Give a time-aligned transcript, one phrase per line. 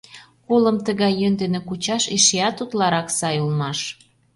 [0.45, 3.79] Колым тыгай йӧн дене кучаш эшеат утларак сай улмаш.